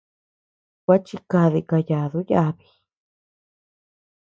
Gua 0.83 0.97
chikadi 1.05 1.61
kayadu 1.69 2.19
yàbi. 2.31 2.65